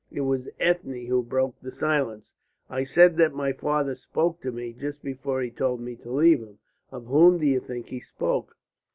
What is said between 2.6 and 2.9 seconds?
"I